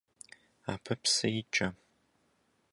[0.71, 1.67] Абы псы икӀэ.